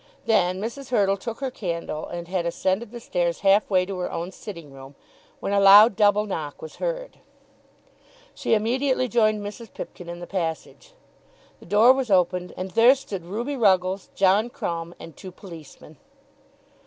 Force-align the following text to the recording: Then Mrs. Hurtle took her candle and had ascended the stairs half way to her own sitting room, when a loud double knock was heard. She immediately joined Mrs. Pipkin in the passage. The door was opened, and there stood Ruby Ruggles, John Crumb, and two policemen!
Then 0.25 0.59
Mrs. 0.59 0.89
Hurtle 0.89 1.15
took 1.15 1.41
her 1.41 1.51
candle 1.51 2.07
and 2.07 2.27
had 2.27 2.47
ascended 2.47 2.89
the 2.91 2.99
stairs 2.99 3.41
half 3.41 3.69
way 3.69 3.85
to 3.85 3.99
her 3.99 4.11
own 4.11 4.31
sitting 4.31 4.71
room, 4.73 4.95
when 5.39 5.53
a 5.53 5.59
loud 5.59 5.95
double 5.95 6.25
knock 6.25 6.59
was 6.59 6.77
heard. 6.77 7.19
She 8.33 8.55
immediately 8.55 9.07
joined 9.07 9.43
Mrs. 9.45 9.71
Pipkin 9.71 10.09
in 10.09 10.19
the 10.19 10.25
passage. 10.25 10.93
The 11.59 11.67
door 11.67 11.93
was 11.93 12.09
opened, 12.09 12.51
and 12.57 12.71
there 12.71 12.95
stood 12.95 13.25
Ruby 13.25 13.55
Ruggles, 13.55 14.09
John 14.15 14.49
Crumb, 14.49 14.95
and 14.99 15.15
two 15.15 15.31
policemen! 15.31 15.97